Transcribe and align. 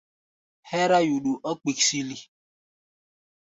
Hɛ́rá 0.69 0.97
yuɗu 1.07 1.31
ɔ́ 1.49 1.53
kpiksili. 1.61 2.17